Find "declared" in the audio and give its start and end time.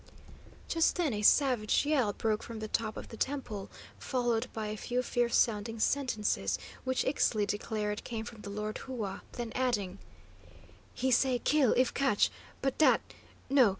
7.45-8.03